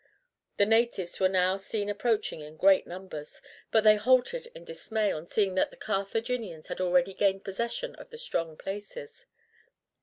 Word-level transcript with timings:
The 0.57 0.65
natives 0.65 1.19
were 1.19 1.29
now 1.29 1.57
seen 1.57 1.87
approaching 1.87 2.41
in 2.41 2.57
great 2.57 2.87
numbers, 2.87 3.39
but 3.69 3.83
they 3.83 3.97
halted 3.97 4.47
in 4.55 4.63
dismay 4.63 5.11
on 5.11 5.27
seeing 5.27 5.53
that 5.53 5.69
the 5.69 5.77
Carthaginians 5.77 6.69
had 6.69 6.81
already 6.81 7.13
gained 7.13 7.45
possession 7.45 7.93
of 7.97 8.09
the 8.09 8.17
strong 8.17 8.57
places. 8.57 9.27